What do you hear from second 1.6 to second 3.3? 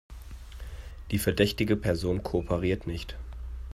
Person kooperiert nicht.